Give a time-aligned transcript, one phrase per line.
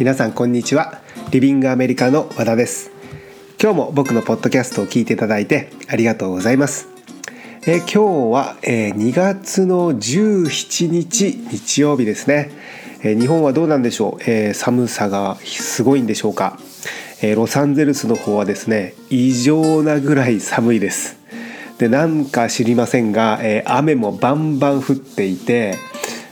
[0.00, 1.02] 皆さんこんにちは。
[1.30, 2.90] リビングアメリカの和田です。
[3.62, 6.88] 今日も僕のポッドキャストを聞いていただいてありがとうございます。
[7.66, 7.98] え今日
[8.32, 12.50] は、えー、2月の17日日曜日ですね、
[13.02, 16.58] えー、日本はどうなんでしょう、えー、寒さがすごいんでしょうか、
[17.20, 21.18] えロサンゼルスの方はですね異常なぐらい寒いです。
[21.76, 25.76] でなんか知りませんが、え雨もバンバン降っていて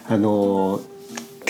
[0.09, 0.81] あの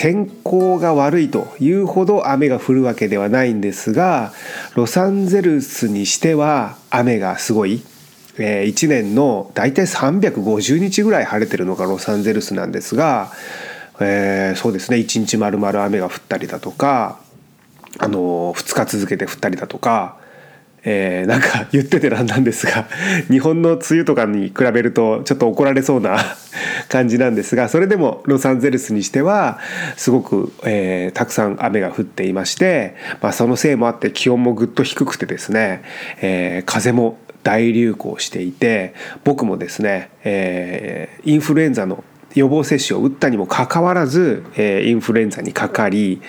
[0.01, 4.31] 天候が悪いというほど雨が降るわけではないんですが
[4.73, 7.81] ロサンゼルスにしては雨がすごい、
[8.37, 13.33] えー、1年の大体350日ぐらい晴れてるのがロサンゼルスなんですが、
[13.99, 14.95] えー、そうですね。
[14.99, 17.19] 1日丸々雨が降ったりだとか、
[17.97, 20.18] あの、2日続けて降ったりだとか
[20.91, 22.87] えー、なんか言っててなんなんですが
[23.29, 26.17] 日本の梅雨とかに比べるとちょっと怒られそうな
[26.87, 29.59] 感じなんですがそれでもロサンゼルスにしては
[29.97, 35.83] すごく、えー、たくさん雨が降っていまして、まあ、そのせいもあって気温もぐっと低くてですね、
[36.21, 42.03] えー、風も大流行していて僕もですね、えー、インフルエンザの
[42.35, 46.21] 予防接種を打ったにもかかわらず、えー、インフルエンザにかかり、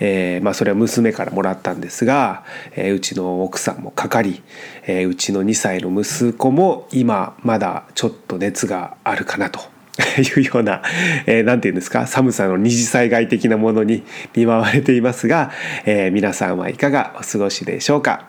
[0.00, 4.42] えーまあ、それは娘からもらったんですが、えー、うちの奥さんもかかり、
[4.86, 9.60] えー、うちの2歳の息子も今まだちょっと熱があるかなと。
[10.18, 10.82] いうような、
[11.26, 14.02] えー、なんていうんですか寒さの二次災害的なものに
[14.34, 15.52] 見舞われていますが、
[15.84, 18.26] えー、皆さんはいかがお過ごしでしょうか、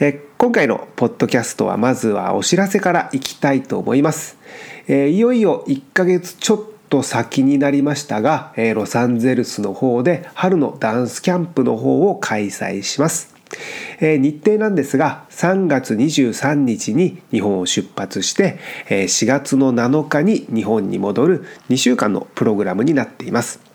[0.00, 4.37] えー、今回のポッドキャストはまずはお知らせからいきたいと思います、
[4.88, 13.34] えー、いよいよ1ヶ月ちょっと先になりましたが、えー、ロサンゼルスの方で春のダンスキャンプの方を開催します。
[14.00, 18.58] えー、日程なんですが3月23日に日本を出発して、
[18.88, 23.67] えー、4月の7日に日本に戻る2週間のプログラムになっています。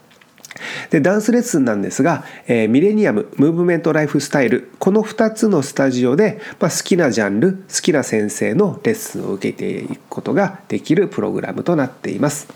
[0.90, 12.48] でダンスレッスンなんですが、えー、ミレニアムムーブメントライフスタイルこの2つのスタジオで、まあ、好きなジャンル好きな先生のレッスンを受けていくことができるプログラムとなっています。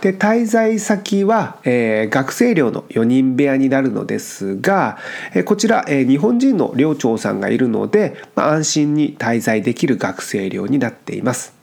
[0.00, 4.98] で滞在先は、えー、学生寮の4人部屋になるのですが、
[5.34, 11.60] えー、こちら、え、日本人の寮長さんがいるので、まあ、安心に滞在できる学生寮になっています。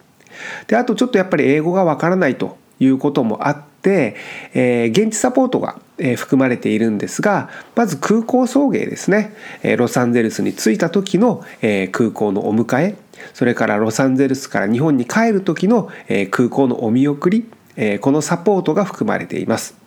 [0.67, 4.15] であとちょっとやっぱり英語がわからないということもあって、
[4.53, 5.79] えー、現地サポートが
[6.15, 9.33] 含まれているんですがまず空港送迎ですね
[9.77, 11.43] ロサンゼルスに着いた時の
[11.91, 12.95] 空港のお迎え
[13.33, 15.89] それからロサンゼルスから日本に帰る時の
[16.29, 17.45] 空港のお見送り
[18.01, 19.86] このサポートが含まれています。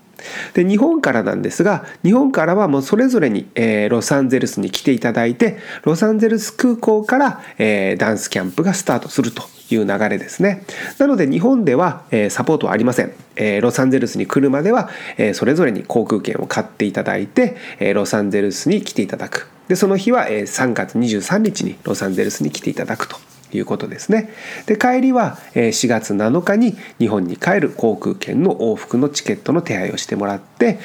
[0.55, 10.65] で日本からなんですが日本からはもうそれぞれに、えー、ロサンゼルスに来ていただいてロサンゼルス空港から、えー、ダンスキャンプがスタートするという流れですね。
[10.99, 19.49] なので日本では、えー、サポートはありません、えー、ロサンゼルスに来るまでは、えー、それぞれに航空券を買っていただいて、え、ロサンゼルスに来ていただく。
[19.69, 23.30] でその日は、え、3月23日にロサンゼルスに来ていただくと。
[23.53, 24.31] いうことですね。
[24.67, 30.79] で帰りは4月7日に日本に帰る航空券の往復のチケットの手配をしてもらって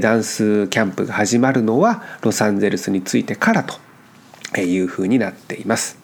[0.00, 5.98] ダンスキャンプが始まるのはロサンゼルスに着いてからというふうになっています。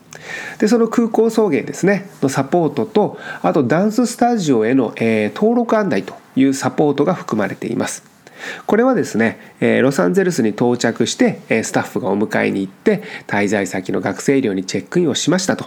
[0.59, 8.15] でその空港送迎ですねのサポートとあとダンススタジオへの、え、登録案内というサポートが含まれています。
[8.67, 15.67] これはですねえロサンゼルスに到着してえスタッフがお迎えに行って滞在先の学生寮にチェックインをしましたと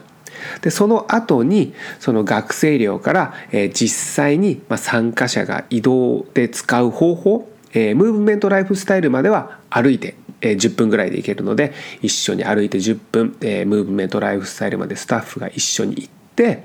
[0.62, 16.64] でその後にその学生寮から、えー、実際に、まあ、参加者が移動で使う方法、えー、ムーブメントライフスタイルまでは歩いて、えー、10分ぐらいで行けるので一緒に歩いて10分、えー、ムーブメントライフスタイルまでスタッフが一緒に行って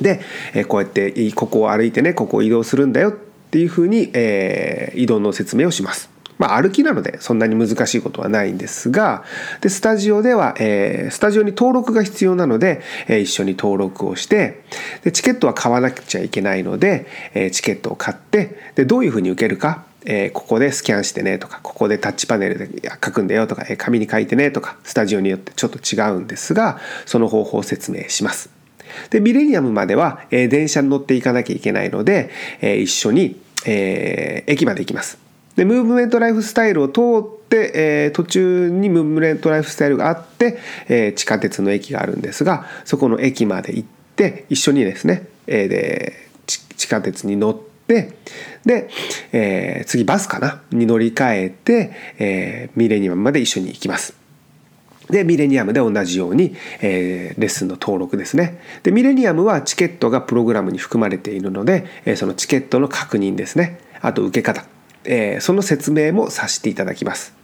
[0.00, 0.20] で、
[0.54, 6.11] えー、こうやってここを歩いてねここを移動するんだよっていうふうに、えー、移動の説明をします。
[6.42, 9.22] まあ、歩きなのでそんなに難しいことはないんですが
[9.60, 14.64] でスタジオでは、えー、スタジオに登録が必要なので、えー、一緒に登録をして
[15.04, 28.50] でチケットは買わなくちゃいけないので、えー、チケットを買ってでどういうふうに受けるかえー、ここでスキャンしてねとかここでタッチパネルで書くんだよとか、えー、紙に書いてねとかスタジオによってちょっと違うんですがその方法を説明します。
[29.10, 32.30] でミレニアムまでは、えー、電車に乗っていかなきゃいけないので、
[32.60, 35.21] えー、一緒に、えー、駅まで行きます。
[35.56, 40.58] でムーブメントライフスタイルを通って、えー、途中にムーブメントライフスタイルがあって、
[40.88, 46.14] えー、地下鉄の駅があるんですがそこの駅まで行って一緒にですね、えー、で
[46.46, 48.14] 地下鉄に乗って
[48.64, 48.88] で、
[49.32, 50.62] えー、次バスかな？
[50.70, 54.14] に乗り換えて、えー、ミレニアムまで一緒に行きます。
[55.10, 58.60] で、ミレニアムで同じように、えー、レッスンの登録ですね。
[58.82, 63.80] で、ミレニアムはチケットがプログラムに含まれているので、えー、そのチケットの確認ですね。
[64.00, 64.64] あと受け方。
[65.04, 67.34] えー、その説明もさせていただきます。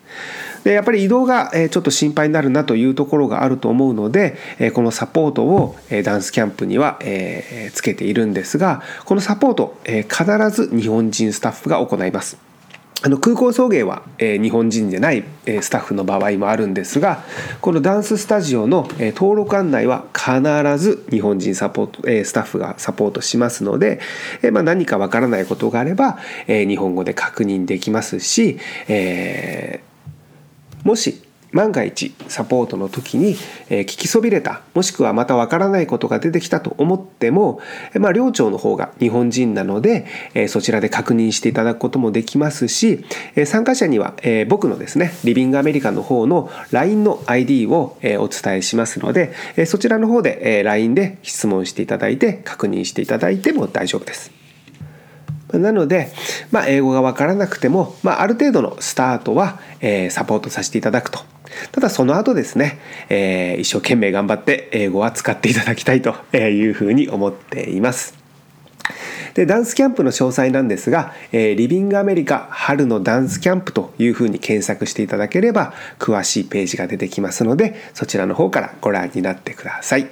[0.64, 4.36] でやっぱり移動がちょっと心配になるなというところがあると思うので
[4.74, 6.98] このサポートをダンスキャンプには
[7.72, 12.47] つけているんですがこのサポート必ず日本人スタッフが行います。
[13.00, 17.22] あの空港送迎は、えー、日本人じゃない、えー、スタッフの場合もあるんですが
[17.60, 24.00] このダンススタジオの、えー、登録案内は必ず日本人サポート、えー、スタッフがサポートしますので、
[24.42, 26.18] えーまあ、何かわからないことがあれば、
[26.48, 28.58] えー、日本語で確認できますし、
[28.88, 31.22] えー、もし
[31.52, 33.36] 万が一サポートの時に、
[33.68, 37.60] 聞きそびれたもしくはまたわからないことが出てきたと思っても、
[37.94, 40.06] まあ、寮長の方が日本人なので、
[40.48, 43.04] そちらで確認していただくこともできますし、
[43.46, 44.14] 参加者には、
[44.48, 49.32] 僕のですねリビングアメリカの方の LINE の ID を、お伝えしますので、
[49.66, 54.30] そちらの方で、LINE で質問していただいて確認していただいても大丈夫です。
[55.52, 56.12] なので、
[56.50, 61.20] まあ、英語が分からなくても、まあ、ある程度のスタートは、えー、サポートさせていただくと。
[61.72, 62.78] ただその後ですね、
[63.08, 68.18] えー、一生懸命頑張って英語は使っていただきたいというふうに思っています。
[69.34, 80.08] でダンスキャンプの詳細なんですが、えー、リビングアメリカ春のダンスキャンプというふうに検索していただければ詳しいページが出てきますのでそちらの方からご覧になってください。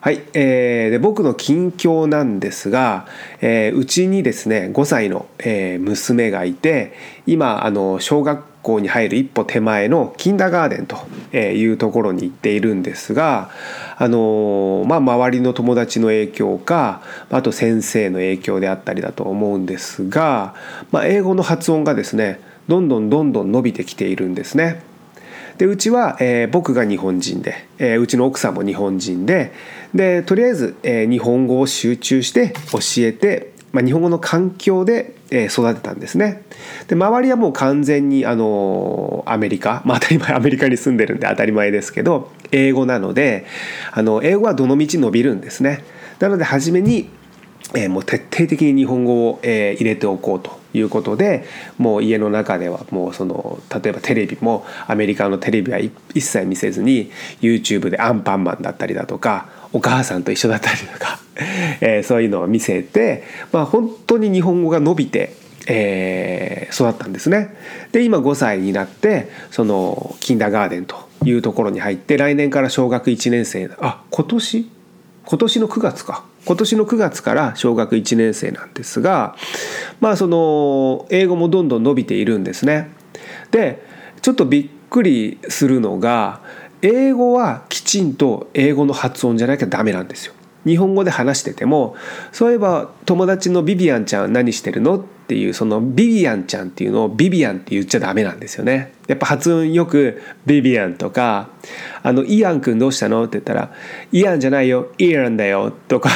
[0.00, 3.06] はい、えー、で僕の近況なんですが、
[3.40, 6.94] えー、うちにですね5歳の、えー、娘がいて
[7.26, 10.96] 今あの小学校に入る一歩手前のキンダーガーデンと
[11.36, 13.50] いうところに行っているんですが、
[13.96, 20.54] あのまあ、周りの友達の影響かあと先生の影響であったりだと思うんですが、
[20.90, 24.82] まあ、英語の発音がですねどんどんどんどん伸びてきているんですね。
[25.56, 29.52] でうちは、えー、僕が日本人で、えー、うちの奥さんも日本人で
[29.92, 36.42] でとりあえず、えー、日本語を集中して教えて、まあ、日本語の環境で、え、育てたんですね。
[36.86, 43.44] で周りはもう完全にあのアメリカ、まあ、当たり前 アメリカに住んでるんで当たり前ですけど英語なので
[43.92, 45.84] あの英語はどの道伸びるんですね。
[46.18, 47.10] なので初めに
[47.74, 51.44] えー、もう徹底的に日本語を、えー、入れておこうということで
[51.76, 57.10] もう家の中ではもうその例えばテレビもアメリカのテレビは一切見せずに
[57.42, 61.18] YouTube でアンパンマンだったりだとかお母さんと一緒だったりとか、
[61.80, 65.34] えー、そういうのを見せて、まあ、本当に日本語が伸びて、
[65.66, 67.54] えー、育ったんですね。
[67.92, 74.70] で今5歳になってそのキンダーガーデンというところに入って来年から小学1年生あ今年？
[75.24, 79.36] 今年の9月か今年の9月から小学1年生なんですが
[80.00, 82.88] まあその英語もどんどん伸びているんですね。
[83.50, 83.84] で
[84.22, 86.40] ちょっとびっくりするのが
[86.82, 90.34] 英語はきちんと英語の発音じゃなきゃダメなんですよ。
[90.66, 91.96] 日本語で話してても
[92.32, 98.92] そういえば友達のビビアンちゃん何してるのっていうそのビビアンちゃんっていうのをビビアンって言っちゃダメなんですよね。
[99.06, 101.48] やっぱ発音よくビビアンとか
[102.02, 103.72] あのイアン君どうしたのって言ったら
[104.12, 106.10] イアンじゃないよイアンだよとか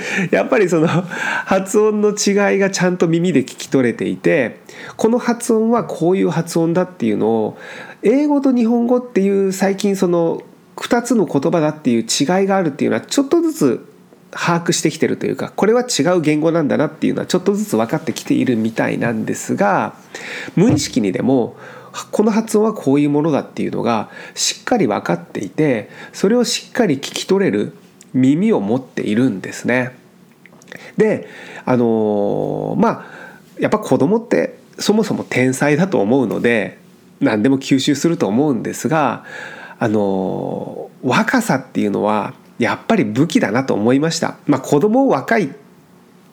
[0.30, 4.60] やっぱりその発音の違いがちゃんと耳で聞き取れていて
[4.96, 7.58] この発音はこういう発音だっていうのを
[8.08, 10.42] 英語と日本語っていう最近その
[10.76, 13.88] 2つの言葉だっていう違いがあるっていうのはちょっとずつ
[14.30, 19.96] 把握してきてるというかこれは違う言語なんだなっていうのはちょっとずつ分かってきているみたいなんですが
[20.54, 21.56] 無意識にでも
[22.12, 27.72] この発音はこういうものだっていうのがしっかり分かっていてそれをしっかり聞き取れる
[28.14, 29.96] 耳を持っているんですね。
[30.96, 31.28] で
[31.64, 33.06] あの、まあ
[33.58, 36.78] やっぱ子供ってそもそも天才だと思うので
[37.20, 39.24] 何でも吸収すると思うんですが
[39.78, 44.36] あの、若さっていうのはやっぱり武器だなと思いました。
[44.46, 45.48] まあ、子供若いっ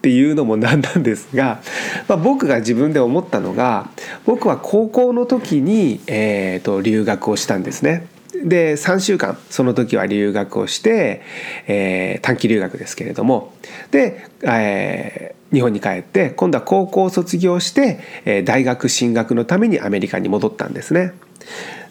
[0.01, 1.61] ていうのもなんなんですが、
[2.07, 3.89] まあ、僕が自分で思ったのが
[4.25, 8.07] 僕は高校の時に、えーと留学をしたんですね。
[8.45, 11.21] で3週間その時は留学をして、
[11.67, 13.53] えー、短期留学ですけれども
[13.91, 21.13] で、えー、日本に帰って今度は高校を卒業して、えー、大学進学のためにアメリカに戻ったんですね。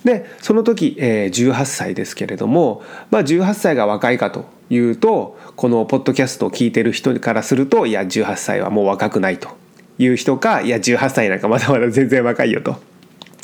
[0.05, 9.51] でその時、えー、18歳ですけれども、まあ、18歳が若いかというとこのポッドキャストを聞いてる人からするといや18歳はもう若くないと
[9.99, 12.77] いう人かいや18歳なんかまだまだ全然若いよと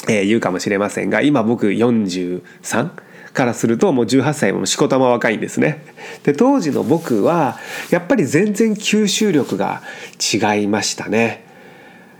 [0.08, 2.90] えー、言うかもしれませんが今僕43
[3.32, 5.84] からするともう18歳もしこたま若いんですね。
[6.24, 7.58] で当時の僕は
[7.90, 9.82] やっぱり全然吸収力が
[10.18, 11.44] 違いましたね。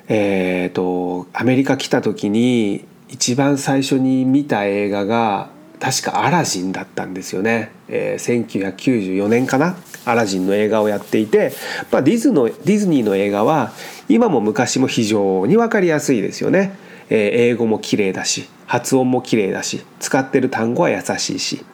[0.09, 9.77] えっ、ー、とアメリカ来た時に一番最初に見た映画が確かアラジンだったんですよね、えー、1994年かな？
[10.05, 11.53] アラジンの映画をやっていて、
[11.91, 13.73] まあ、ディズのディズニーの映画は
[14.09, 16.88] 今も昔も非常に分かりやすいですよね。
[17.11, 21.65] えー、英語も綺麗だし発音も綺麗だし使ってる単語は優しいし。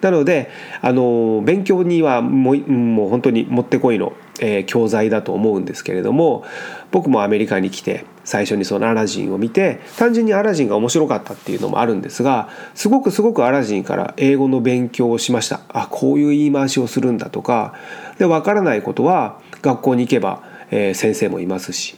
[0.00, 6.44] なのであの勉強にはもうもう本当にもってこいの、えー、教材だと思うんですけれども
[6.90, 15.60] 僕もアメリカに来て最初にそのアラジンを見て単純にアラジンが面白かったっていうのもあるんですがすごくすごくアラジンから英語の勉強をしました。
[15.68, 17.74] あこういう言い回しをするんだとか
[18.18, 21.96] で分からないことは学校に行けば、えー、先生もいますし、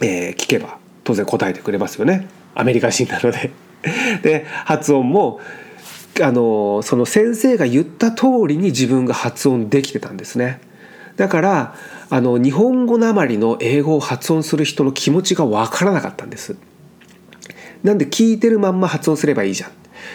[0.00, 3.50] えー、聞けば当然答えてくれますよねアメリカ人なので。
[4.22, 5.40] で発音も
[6.20, 10.60] あのその先生が言った通りに自分が発音できてたんですね。
[11.16, 11.74] だから
[12.10, 16.56] あの日本語なまりの英語を発音する人の気持ちが分からなかったんです
[17.82, 19.70] なんで聞いてるまんま発音すればいいじゃん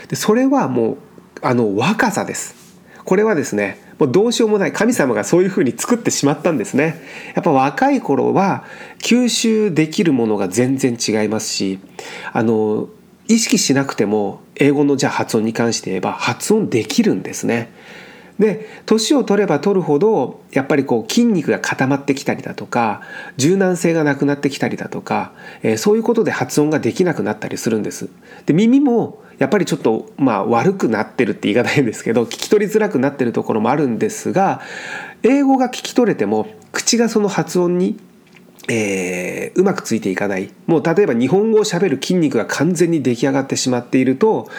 [0.07, 0.97] でそれはもう
[1.41, 2.55] あの若さです
[3.03, 7.01] これはですねもうどうしようもない神様がそういうふうに作ってしまったんですね。
[7.35, 8.63] やっぱ若い頃は
[8.99, 11.79] 吸収できるものが全然違いますし
[12.31, 12.89] あの
[13.27, 17.71] 意識しなくても英語のじゃあ発音に関して言えば発音できるんですね。
[18.39, 23.01] で年を取れば取るほどやっぱりこう筋肉が固まってきたりだとか
[23.37, 28.09] 柔軟性がなくなってきたりだとか、えー、そういうことで発音ができなくなったりするんです。
[28.45, 34.61] で耳もやっぱりちょっとまあ悪くなってるって言い方変ですけど聞き取りづらくなってるところもあるんですが
[35.23, 37.99] 英語が聞き取れても口がその発音に
[38.69, 44.49] えー、うまくついていかないもう例えば日本語をしゃべる筋肉が完全に出来上がってしまっていると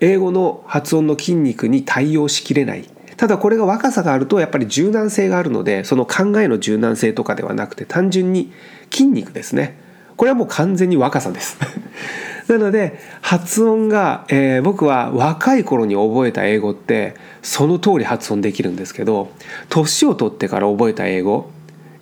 [0.00, 2.86] 英語の発音の筋肉に対応しきれない
[3.16, 8.52] ただこれが若さがあるとやっぱり柔軟性があるのでその考えの柔軟性とかではなくて単純に
[8.90, 9.78] 筋肉ですね。
[10.16, 11.58] これはもう完全に若さです。
[12.48, 19.30] なので発音が、えー、僕は若い頃に覚えた英語ってその通り発音できるんですけど
[19.68, 21.50] 年を取ってから覚えた英語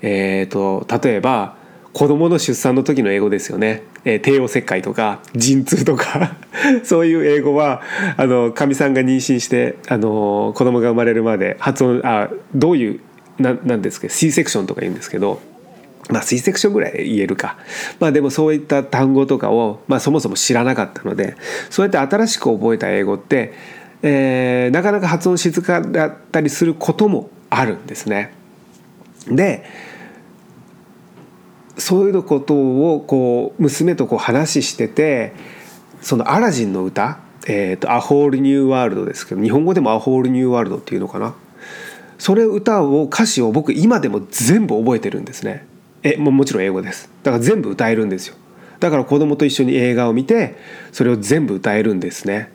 [0.02, 1.56] えーと例えば
[1.94, 6.36] 子供の出産の時の英語ですよね、えー、帝王切開とか陣痛とか
[6.82, 7.82] そういう英語は
[8.16, 13.00] あのかみさんが妊娠してあの子供が生まれるまで発音あどういう
[13.38, 15.40] ななんですか C セクションとか言うんですけど
[16.10, 17.58] まあ C セクションぐらい言えるか
[18.00, 21.36] まあでもそういった単語とかを、まあ、そもそも知らなかったので
[21.70, 23.52] そうやって新しく覚えた英語って、
[24.02, 28.32] えー、なかなか発音しづかだったりすることもあるんですね。
[29.28, 29.64] で
[31.76, 35.34] そういうことをこう娘とこう話してて
[36.00, 41.34] そのアラジンの歌「えーと、アホールニューワールド」ですけど日本語でも「アホールニューワールド」っていうのかな。
[42.18, 45.66] それ歌を歌詞を僕今でも全部覚えてるんですね。
[46.02, 47.10] えももちろん英語です。
[47.22, 48.36] だから全部歌えるんですよ。
[48.80, 50.56] だから子供と一緒に映画を見て
[50.92, 52.50] それを全部歌えるんですね。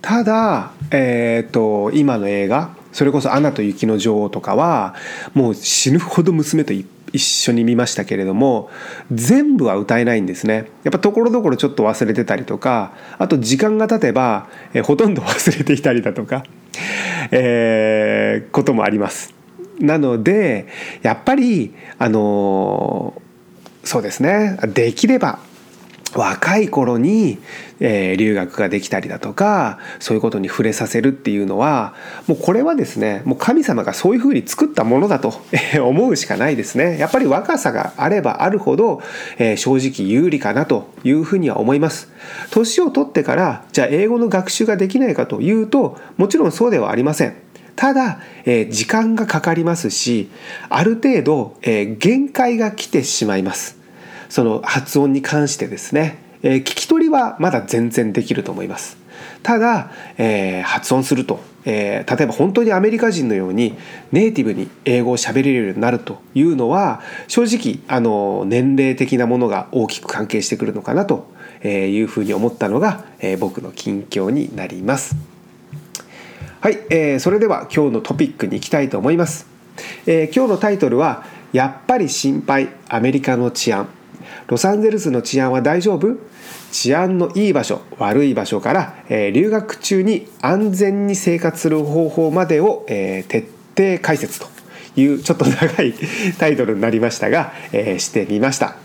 [0.00, 4.94] ただえっ、ー、と今の映画それこそ「アナと雪の女王」とかは
[5.34, 8.70] もう死ぬほど娘といっ一緒に見ましたけれども
[9.10, 10.70] 全部は歌えないんですね。
[10.84, 16.44] やっぱところどころちょっと忘れてたりとかあと時間が経てば、えほとんど忘れていたりだとか、
[17.30, 19.34] えー、こともあります。
[19.78, 20.68] なので
[21.02, 23.20] やっぱりあの、
[23.84, 24.58] そうですね。
[24.68, 25.38] できれば
[26.14, 27.38] 若い頃に、
[27.78, 31.94] えー、留学ができたりだとかそういうことに触れさせるっていうのは
[32.26, 35.34] もうこれはですねもう神様がそういうふうに作ったものだと
[35.82, 36.98] 思うしかないですね。
[36.98, 39.02] やっぱり若さがあればあるほど、
[39.38, 42.10] えー、正直有利かなというふうには思います。
[42.50, 47.34] 年を取ってからじゃあ英語の学習ができないかというともちろんそうではありません。
[47.76, 50.28] ただ、えー、時間がかかりますし
[50.68, 53.79] ある程度、えー、限界が来てしまいます。
[54.30, 58.96] その発音に関してですね、えー、聞き取りはまだ全然できると思います
[59.42, 63.76] ただ、えー、発音すると、えー、例えば本当にアメリカ人のように
[64.12, 71.26] ネイティブに英語を喋れるようになるというのは正直あの年齢的なものが大きく関係してくるのかなと
[71.66, 75.16] いうふうに思ったのが、えー、僕の近況になります。
[76.60, 79.46] はい、えー、それでは今日のトピックに行きたいと思います。
[80.06, 83.88] えー、今日のタイトルは「やっぱり心配アメリカの治安」
[84.46, 86.16] ロサンゼルスの治安は大丈夫？
[86.72, 94.46] 治安のいい場所悪い場所から、えー、留学中に安全に生活する方法までを、えー、徹底解説と
[94.96, 95.94] いうちょっと長い
[96.38, 98.76] タイトルになりましたが、えー、してみました。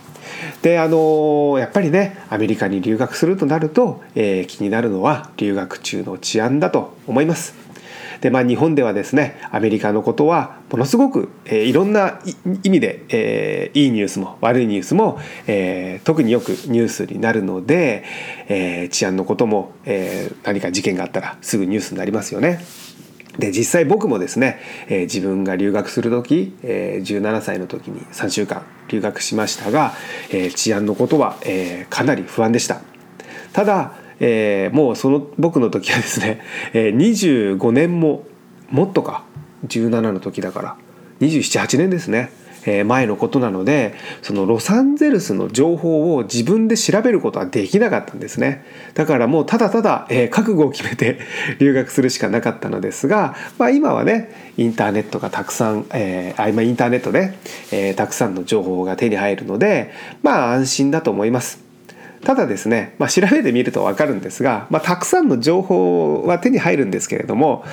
[0.61, 7.64] であの、やっぱりねアメリカに留学するとなると、え、気になるのは留学中の治安だと思います。
[8.25, 12.20] でまあ日本ではですねアメリカのことはものすごく、えー、いろんな
[12.63, 18.03] 意味で、えー、いいニュースも悪いニュースも、えー、特によくニュースになるので、
[18.48, 22.65] えー、治安のことも、えー、何か事件があったらすぐニュースになりますよね。
[23.38, 29.94] で実際僕もですね、えー、自分が留学する時、えー、17歳の時に3週間留学しましたが、
[30.32, 32.82] えー、治安のことは、えー、かなり不安でした
[33.53, 36.41] ただ、えー、もうその僕の時はですね、
[36.74, 38.25] えー、25年も
[38.69, 39.24] もっとか
[39.67, 40.77] 17の時だから
[41.19, 42.31] 278年ですね
[42.86, 48.65] 前のことなのでそのロサンゼルスの情報を自分で調べることはできなかったんですね。
[48.95, 51.19] だからもうただただ、えー、覚悟を決めて
[51.60, 57.34] 留学するしかなかったのですが、まあ、今はねインターネットがたくさん、えー、あ今インターネットで、
[57.72, 59.91] えー、たくさんの情報が手に入るので
[60.24, 61.64] まあ安心だと思います。
[62.25, 67.63] ただですね、まあ、調べてみると分かるんですが、まあ、たくさんの情報は手に入るんですけれども、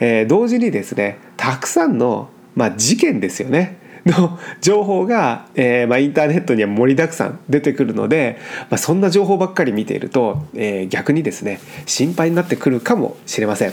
[0.00, 8.38] えー、同時にですねたくさんの、まあ、事件ですよねの情報が、えーまあ、インターネットには盛りだくさん出てくるので、
[8.70, 13.72] まあ、そんな情報ばっかり見ていると、えー、逆にですね心配になってくるかもしれません。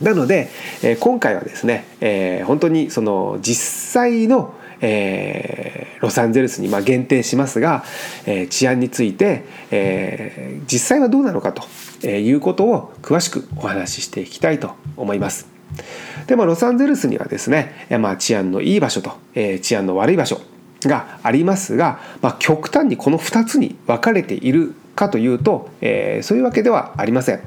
[0.00, 0.48] なので、
[0.82, 4.54] えー、今回はですね、え、本当にその実際の
[4.86, 7.84] えー、ロサンゼルスにまあ限定しますが、
[8.26, 15.48] えー、治安について、えー、実際はどうなのかということを詳しくお話ししていきたいと思います。
[16.26, 20.40] でまあ、ロサンゼルスにはですね、まあ、治安のいい場所と、えー、治安の悪い場所
[20.82, 27.40] がありますが、まあ、極端にこの2つに分かれているかというと、えー、そういうわけではありません。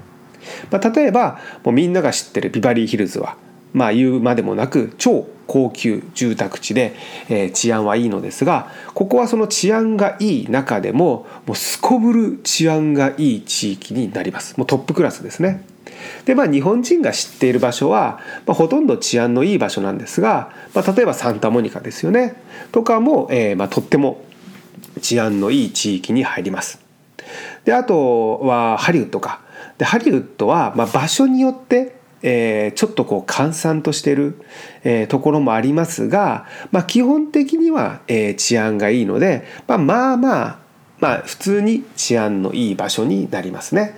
[0.69, 3.37] まあ、例えばもうみんなが知ってるビバリーヒルズは、
[3.73, 6.95] まあ、言うまでもなく超高級住宅地で、
[7.29, 15.63] えー、治安はいいのですがここはその治安がいい中でももうすこぶる治安がいい地域になりますもうトップクラスですね。
[16.25, 22.35] でまあ日本人が知っている場所は、まあ、ほとんど治安のいい場所なんですが、まあ、例えばサンタモニカですよね
[22.71, 24.21] とかも、えーまあ、とっても
[25.01, 26.79] 治安のいい地域に入ります。
[27.65, 29.41] であとはハリウッドか。
[29.77, 34.41] でハリウッドは、ま、場所によって、えー、ちょっとこう閑散としてる、
[34.83, 40.67] えー、ところもありますが、まあ、基本的には、えー、治安がいいので、まあ、まあまあ
[40.99, 43.95] まあ普通に治安のいい場所になりますね。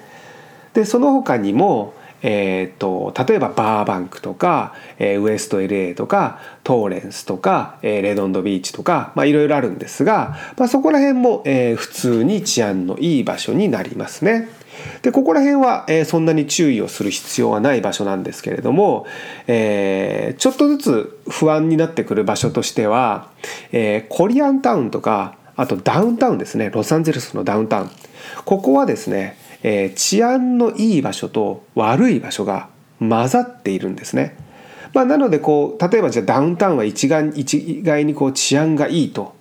[0.73, 14.49] でその他にも、えーと、例えばバーバンクとか、えー、ウエスト LA とかトーレンスとか、えー、レドンドビーチとかいろいろあるんですが、まあ、そこら辺も、えー、普通に治安のいい場所になりますね。
[15.01, 19.05] でここら辺は、えー、そんなに注意をする必要はない場所なんですけれども、
[19.47, 23.29] えー、ちょっとずつ不安になってくる場所としては、
[23.71, 27.89] えー、コリアンタウンとかあとダウンタウンですねロサンゼルスのダウンタウン
[28.45, 34.37] ここはですねえー、治安のいい場所と悪い場所が混ざっているんですね。
[34.93, 39.35] まあ、なのでこう例えばじゃあダウンタウンは一概一概にこう治安がいいと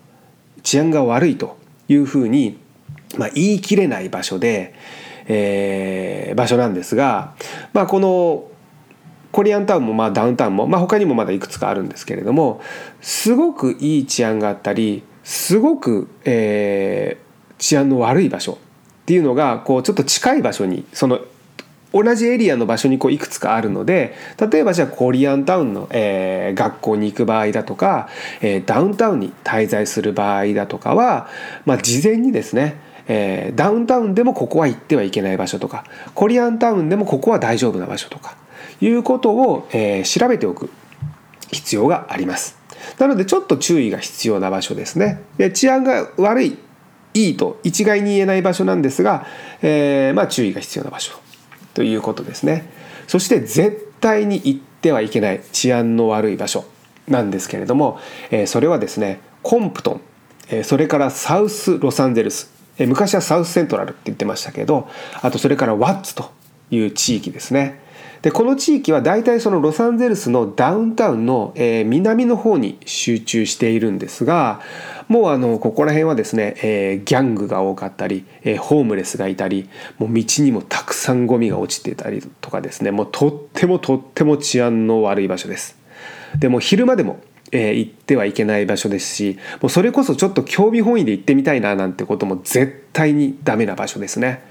[0.62, 1.56] 治安が悪いと
[1.88, 2.58] いうふうに、
[3.16, 4.74] まあ、言い切れない場所で、
[5.28, 7.34] えー、場所なんですが、
[7.72, 8.44] まあ、この
[9.30, 12.60] コリアンタウンもまあダウンタウンも、まあ、他にもまだいくつかあるんですけれども
[13.00, 18.56] すごくいい治安があったりすごく、えー、治安の悪い場所っ
[19.04, 21.20] ていうのがこうちょっと近い場所にその
[21.92, 28.08] 同じエリアの場所にこういくつかあるので例えばじゃあコリアンタウンの、えー、学校に行く場合だとか、
[28.40, 31.28] えー、ダウンタウンに滞在する場合だとかは、
[31.64, 38.36] まあ、事前にですねえー、ダウンタウンでもここは行ってはいけない場所とかコリアンタウンでもここは大丈夫な場所とか
[38.80, 40.70] いうことを、えー、調べておく
[41.50, 42.56] 必要があります。
[42.98, 45.22] なのでちょっと注意が必要な場所ですね。
[45.36, 46.58] で治安が悪い
[47.14, 49.26] いいと一概に言えない場所なんですが、
[49.62, 51.18] えー、まあ注意が必要な場所
[51.74, 52.70] ということですね。
[53.06, 56.64] そして絶対に行ってはいけない治安の悪い場所
[57.08, 57.98] なんですけれども、
[58.30, 60.00] え、それはですねコンプト
[60.52, 64.88] ン、それからサウスロサンゼルス、え、昔はサウスセントラルって言ってましたけど
[65.20, 66.30] あとそれからワッツと
[66.70, 67.86] いう地域ですね。
[68.22, 74.60] でこの地域は大体そのロサンゼルスのダウンタウンの、え、南の方に集中しているんですが
[75.06, 85.76] もうあのここら辺はですね、え、ギャングが多かったり、え、ホームレスがいたりもう道にもたくさんゴミが落ちてたりとかですねもうとってもとっても治安の悪い場所です。
[86.38, 87.20] でも昼間でも
[87.52, 94.42] えー、行ってはいけない場所ですしもうそれこそちょっと興味本位で行ってみたいななんてことも絶対にダメな場所ですね。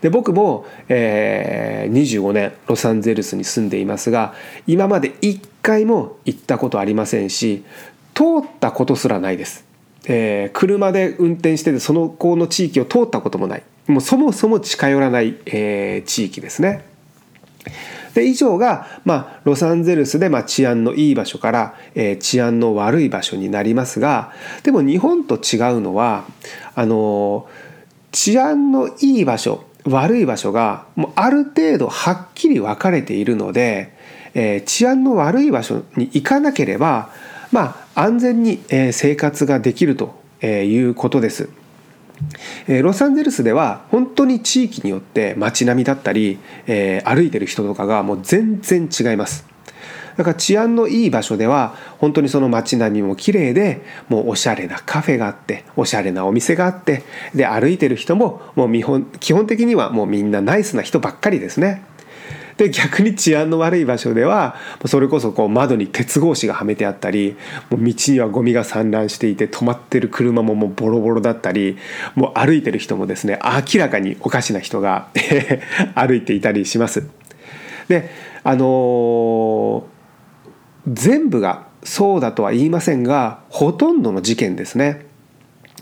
[0.00, 4.32] で僕も、えー、25年ロサンゼルスに住んでいますが
[4.66, 7.64] 今まで一回も行ったことありませんし
[8.14, 9.64] 通ったことすらないです、
[10.06, 13.62] えー、車で運転しててその子の地域を通ったこともない。
[13.88, 16.84] もうそもそも近寄らない、えー、地域ですね。
[18.14, 26.24] で以上が、まあ、ロサンゼルスで、まあ、治安のいい場所から、えー、治安の悪い場所になりますがでも日本と違うのは
[26.74, 27.48] あの
[28.12, 33.94] 治安のいい場所悪い場所がもうある程度はっきり分かれているので、
[34.34, 37.10] えー、治安の悪い場所に行かなければ
[37.52, 41.48] まあ安全に、えー、生活ができるということです。
[42.66, 49.46] え、ロサンゼルスでは本当に地域によって街並みだったり、え、歩いてる人とかがもう全然違います。
[50.18, 57.04] だから治安のいい場所では本当にその街並みも綺麗でもうおしゃれなカフェがあっておしゃれなお店があって
[57.36, 58.72] で歩いてる人ももう
[59.20, 61.84] 基本的にはもうみんなナイスな人ばっかりですね。
[62.58, 67.36] で逆に治安の悪い場所ではそれこそこう窓に鉄格子がはめてあったり
[67.70, 71.78] もう道にはゴミが散乱していて止まってる車ももうボロボロだったり
[72.14, 73.38] もう歩いてる人もですね
[73.72, 75.08] 明らかにおかしな人が
[75.94, 77.06] 歩いていたりします。
[77.88, 78.10] で
[78.44, 79.98] あのー
[80.90, 85.06] 全部がそうだとは言いませんがほとんどの事件ですね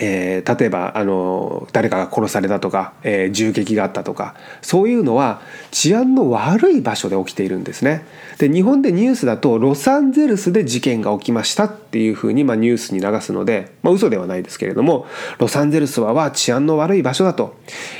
[0.00, 8.04] えー、例えばあの誰かが殺されたとか、えー、銃撃があったとかそういうのは治安の悪い場所で起きているんですね。
[8.38, 15.06] で日本でニュースだとロサンゼルスで事件が起きましたっていうふうに、まあ、ニュースに流すので、まあ、嘘ではないですけれども
[15.38, 17.56] ロサンゼルスはは治安の悪い場所だと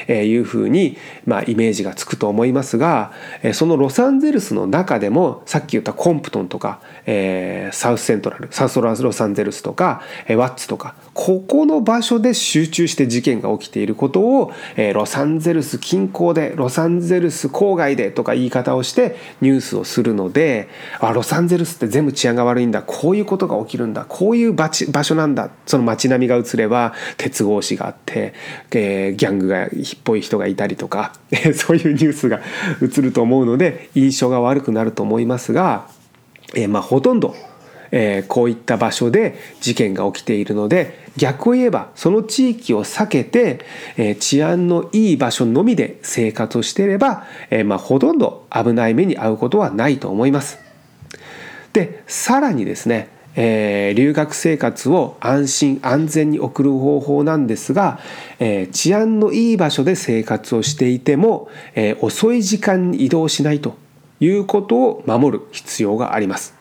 [0.09, 3.13] いうふうに、まあ、イメージがつくと思いますが
[3.55, 20.69] そのロサンゼルスの中でもさっき言ったコンプトンとか、えー、サウスセントラルサウスロサンゼルスとか、ワッツとかここの場所で集中して事件が起きていることを、えー、ロサンゼルス近郊でロサンゼルス郊外でとか言い方をしてニュースをするので
[20.99, 28.35] あロサンゼルスって全部治安が悪いんだこういうことが起きるんだこういう場所なんだその街並みが映れば鉄格子があって、
[28.73, 31.13] えー、ギャングがひっぽい人がいたりとか
[31.55, 32.41] そういうニュースが
[32.83, 35.87] 映ると思うので印象が悪くなると思いますが、
[36.55, 37.37] えー、まあほとんど
[37.99, 43.65] えー、こういった場所で事件が起きているので逆を言えばその地域を避けて、
[43.97, 50.59] えー、治安のいい場所のみで生活をしていれば、えー、まあ、ほとんど危ない目に遭うことはないと思います。
[51.73, 58.01] でさらにですねえー、留学生活を安心安全に送る方法なんですが、
[58.39, 63.77] えー、治安のいい場所で生活をしていても、えー、遅い時間に移動しないと
[64.21, 66.56] いうことを守る必要があります。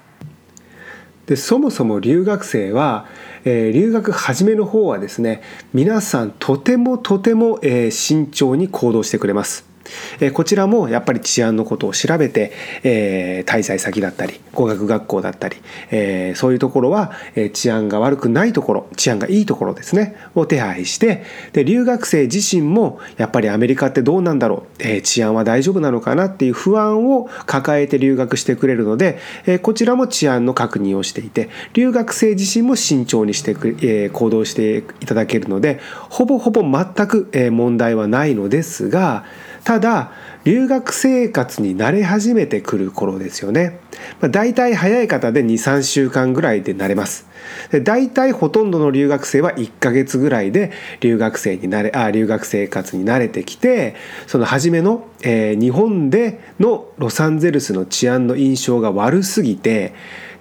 [1.28, 3.08] でそもそも留学生は、
[3.46, 5.42] えー、留学始めの方はですね
[5.74, 9.75] 皆さんとてもとても、えー、慎重に行動してくれます。
[10.20, 12.52] えこちらもやっぱり治安のことを調べて、
[12.84, 15.58] えー、滞在先だったり語学学校だったり、
[15.92, 39.26] えー、そういうところは、え、治安が悪くないところ治安がいいところですねを手配してで留学生自身もやっぱりアメリカってどうなんだろう、えー、治安は大丈夫なのかなっていう不安を抱えて留学してくれるので、え、こちらも治安の確認をしていて留学生自身も慎重にしてく、え、行動していただけるのでほぼほぼ全く、え、問題はないのですが
[39.66, 40.12] ただ
[40.44, 43.80] 留学生活に慣れ始めてくる頃ですよね。
[44.22, 47.28] まあ、大体早い方で23週間ぐらいで慣れます。
[47.72, 53.96] で大体ほとんどの留学生は1ヶ月ぐらいで留学生になれあ留学生活に慣れてきて
[54.28, 59.96] その初めの、えー、日本でのロサンゼルスの治安の印象が悪すぎて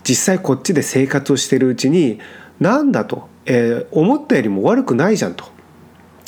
[0.06, 2.20] 実際こっちで生活をしてるうちに
[2.60, 5.53] なんだと、えー、思ったよりも悪くないじゃんと。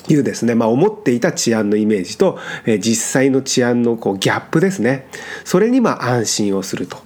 [0.09, 5.09] いうですね、まあ、思っていた治安のイメージと、えー、実際の治安のこうギャップですね
[5.45, 6.99] それにまあ安心をすると。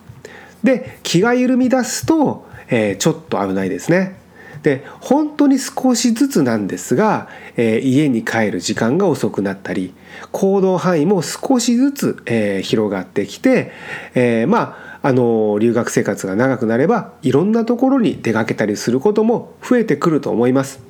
[0.63, 4.21] で気が緩み出すと、えー、ちょっと危ないですね。
[4.63, 9.95] で本当に少しずつなんですが、えー、家に帰る時間が遅くなったり
[10.33, 13.73] 行動範囲も少しずつ、えー、広がってきて、
[14.15, 20.81] えー、まああの留学生活が長くなればいろんなところに出かけたりすることも増えてくると思います。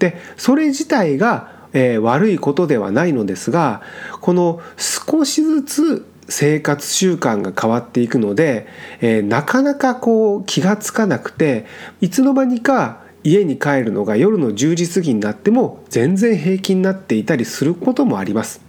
[0.00, 3.82] でそれ自体がえー、悪いことではないのですが
[4.20, 8.68] この少しずつ生活習慣が変わっていくので、
[9.00, 11.66] えー、なかなかこう気が付かなくて
[12.00, 18.62] いつの間にか家に帰るのが夜の10時過ぎになっても全然平気になっていたりすることもあります。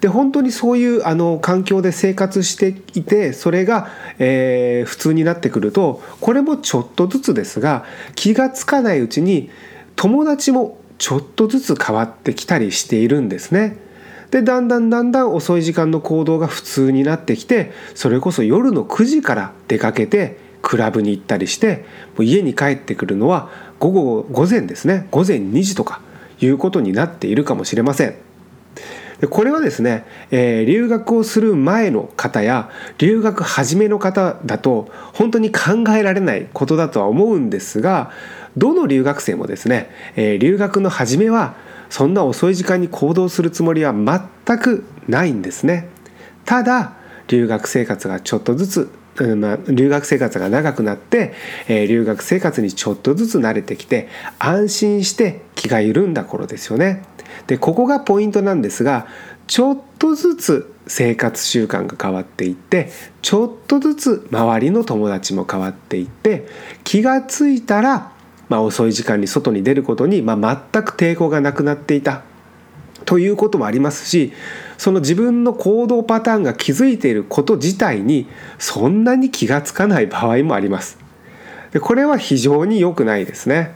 [0.00, 7.84] で本当にそういうあの環境で生活していてそれが、えー、普通になってくるとこれもちょっとずつですが
[8.16, 9.50] 気が付かないうちに
[9.94, 13.76] 友達もちょっとずつ変わってきたりしているんですね。
[14.30, 21.84] でだんだんだんだん遅い時間の行動が普通になってきてそれこそ夜の9時から出かけてクラブに行ったりして
[22.16, 26.00] もう家に帰ってくるのは午後午前ですね午前2時とか
[26.40, 28.23] いうことになっているかもしれません。
[29.20, 38.10] でこれはですね、えー、留学をする前の方や留学初めの方だと本当に考えられないことだとは思うんですが
[38.56, 41.54] どの留学生もですね、えー、留学の初めは
[41.90, 45.88] そんな遅い時間に行動するつもりは全くないんですね
[46.44, 46.96] ただ
[47.28, 48.90] 留学生活がちょっとずつ、
[49.68, 51.32] 留学生活が長くなって、
[51.68, 57.02] えー、留学生活にちょっとずつ慣れてきて安心して気が緩んだ頃ですよね。
[57.46, 59.06] でここがポイントなんですが
[59.46, 62.90] ちょっとずつ生活習慣が変わっていって
[63.22, 66.46] ちょっとずつ周りの友達も変わっていって
[66.84, 68.14] 気がついたら
[68.48, 72.22] まあ、遅い時間に外に出ることに、まあ、全く抵抗がなくなっていた
[73.04, 74.32] ということもありますし
[74.78, 78.26] その自分の行動パターンが気づいていること自体に
[78.58, 80.98] そんなに気が付かない場合もあります。
[81.72, 83.74] でこれは非常に良くないですね。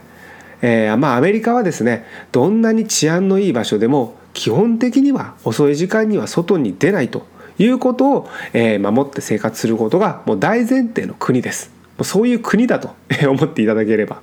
[0.61, 7.25] えー、まあアメリカはですねどんなに治安のいい場所でも基本的には遅い時間には外に出ないと
[7.57, 11.71] いうことを、えー、守って生活することがもう大前提の国です。
[12.03, 12.95] そういう国だと
[13.27, 14.21] 思っていただければ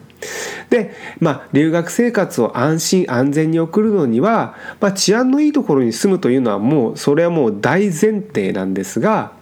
[0.70, 9.32] で、まあ、留学生活を安心安全に送るのには、まあ、治安のいいところに住むというのはもうそれはもう大前提なんですが、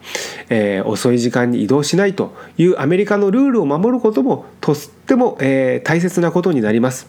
[0.49, 7.09] えー、遅い時間に移動しないというアメリカのルールを守ることもとっても、えー、大切なことになります。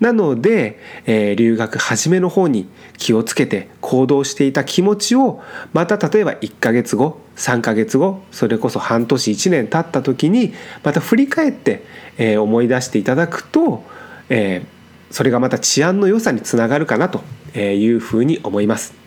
[0.00, 5.42] なので、えー、留学初めの方に気をつけて行動していた気持ちを
[5.72, 11.84] また例えば1ヶ月後3ヶ月後それこそ半年1年経った時にまた振り返って、
[12.18, 13.84] えー、思い出していただくと、
[14.28, 17.22] えー、それがまた治安の良さにつながるかなと
[17.58, 18.99] いうふうに思います。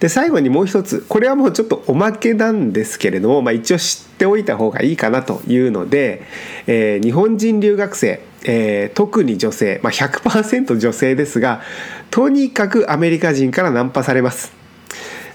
[0.00, 6.22] で最後にもう一つこれはもうちょっとおまけなんですけれども、まあ、一応知っておいた方がいいかなというので、
[6.66, 11.60] えー、日本人留学生、えー、特に女性、まあ、100%女性ですが
[12.10, 14.52] とにかくアメリカ人からナンパされます。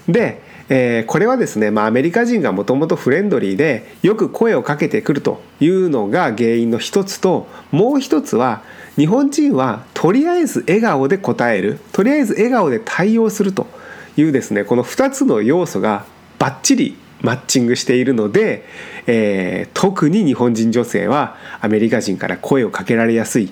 [0.08, 8.62] でえー、これはですね、まあ、アメリカ人がもともとフレンドリーでよく声をかけてくるというのが原因の一つともう一つは
[8.96, 13.68] 日本人はとりあえず笑顔で答えるとりあえず笑顔で対応すると
[14.16, 16.06] いうですねこの2つの要素が
[16.38, 18.64] バッチリマッチングしているので、
[19.06, 23.50] えー、特に日本人女性はアメリカ人から声をかけられやすい、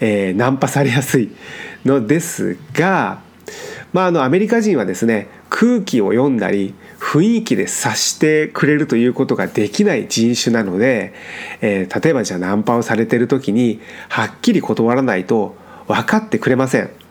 [0.00, 1.30] えー、ナンパされやすい
[1.84, 3.20] のですが、
[3.92, 11.14] まあ、あのアメリカ人はですね空気を読んだり雰囲気で察してくれるということができない人種なので、
[11.60, 15.54] えー、例えばじゃあナンパをされてる時にはっきり断らないと
[15.86, 17.03] 分かってくれません。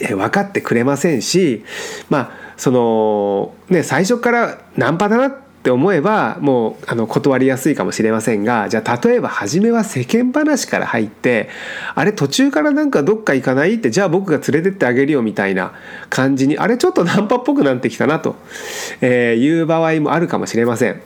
[0.00, 1.64] え分かってくれませんし
[2.08, 11.48] まあそのね最初からナンパだなって思えばもうあの断りやすいかもしれませんがじゃあ例えば初めは世間話から入って
[11.94, 13.74] あれ途中からなんかどっか行かない？
[13.74, 15.72] ってじゃあ僕が連れてってあげるよみたいな
[16.10, 18.36] 感じにあれちょっとナンパっぽくなってきたなと
[19.04, 21.02] いう場合もあるかもしれません。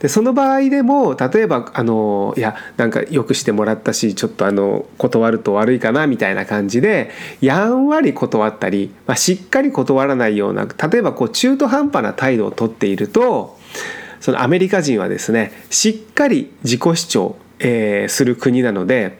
[0.00, 13.58] でその場合でも例えばあのいやなんかよくしてもらったしちょっとあの断ると悪いかなみたいな感じでやんわり断ったり、まあ、しっかり断らないような例えばこう中途半端な態度をとっていると
[14.20, 19.18] そのアメリカ人はですねしっかり自己主張、えー、する国なので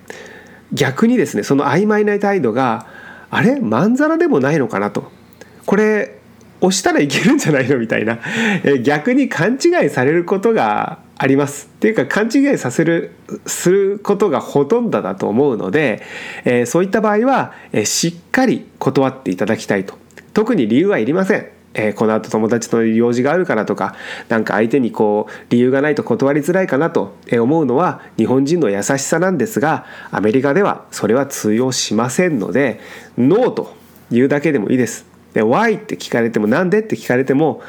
[0.72, 2.86] 逆にですねその曖昧な態度が
[3.30, 5.10] あれまんざらでもないのかなと。
[5.66, 6.17] これ
[6.60, 7.78] 押したらいけるんじゃないの？
[7.78, 8.18] みたいな、
[8.64, 11.70] え逆に勘違いされることがあります。
[11.74, 13.12] っていうか勘違いさせる
[13.46, 16.02] することがほとんどだと思うので、
[16.44, 19.94] えー、そういった場合は、えー、しっかり断っていただきたいと。
[20.34, 21.46] 特に理由はいりません。
[21.74, 23.94] えー、この後友達と用事があるからとか
[24.28, 32.80] 何か相手にこう理由がないと断りづらいかなと思うのは日本人の優しさなんですがアメリカではそれは通用しませんので
[33.16, 33.74] ノーと
[34.10, 35.17] 言うだけでもいいです。
[35.34, 37.62] で Why って聞かれてもなんでって聞かれても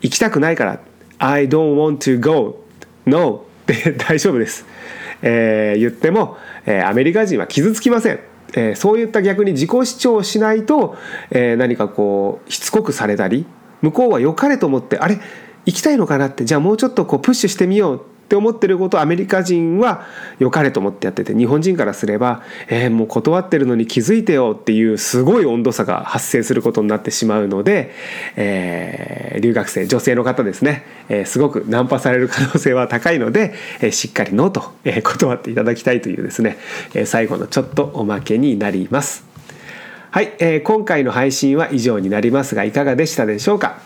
[0.00, 0.80] 行きたくないから
[1.18, 2.64] I don't want to go.
[3.06, 3.44] No.
[3.64, 4.66] って 大丈夫です、
[5.22, 8.20] えー、言っても、えー、アメリカ人は傷つきません、
[8.54, 10.96] えー、そういった逆に自己主張をしないと、
[11.30, 13.46] えー、何かこうしつこくされたり
[13.82, 15.18] 向こうは良かれと思ってあれ
[15.66, 18.00] 行きたいのかなってじゃあもうちょっとこうプッシュしてみよう
[18.34, 20.06] って思ってることをアメリカ人は
[20.40, 27.92] 良かれと思ってやってて日本人からすれば「えー、もう断ってるのに気づいてよ」っていうすごい温度差が発生することになってしまうので、
[28.34, 36.58] えー、留学生女性の方ですね、えー、すごくナンパされる可能性は高いので、え、しっかり「ノーと、え、断っていただきたいというですね、
[36.94, 39.24] え、最後のちょっとおまけになります。
[40.10, 43.78] はい、え、今回の配信は以上になりますがいかがでしたでしょうか？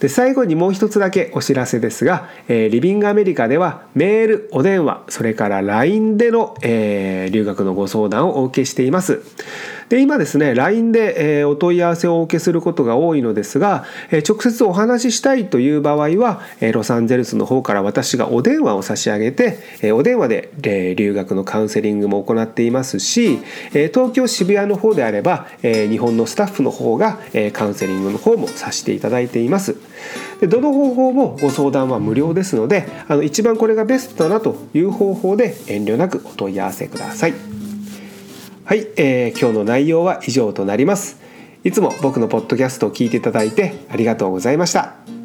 [0.00, 9.22] で最後にもう一つだけお知らせですが、えー、リビングアメリカではメールお電話それから LINE での、えー、留学のご相談をお受けしています。
[9.88, 23.38] で今ですね LINE で、え、お問い合わせをお受けすることが多いのですが、え、直接お話ししたいという場合は、え、ロサンゼルスの方から私がお電話を差し上げて、え、お電話で、え、留学のカウンセリングも行っていますし、
[23.72, 29.76] え、東京渋谷の方であれば、え、日本のスタッフの方が、え、カウンセリングの方もさせていただいています。
[30.40, 37.57] でどの方法もご相談は無料ですのであの一番これがベストだなという方法で遠慮なくお問い合わせください。
[38.68, 41.22] はい、えー、今日の内容は以上となります。
[41.64, 45.17] いつも僕のポッドキャストを聞いていただいてありがとうございました。